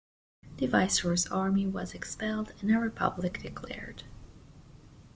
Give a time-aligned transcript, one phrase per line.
[0.57, 4.01] The viceroy's army was expelled and a Republic declared.